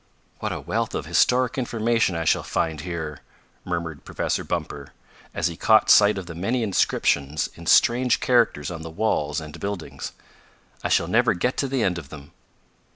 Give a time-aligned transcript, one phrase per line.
[0.39, 3.19] "What a wealth of historic information I shall find here!"
[3.63, 4.93] murmured Professor Bumper,
[5.31, 10.13] as he caught sight of many inscriptions in strange characters on the walls and buildings.
[10.83, 12.31] "I shall never get to the end of them."